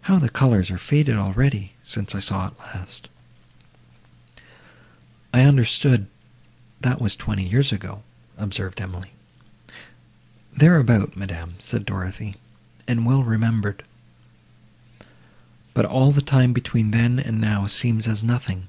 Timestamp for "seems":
17.68-18.08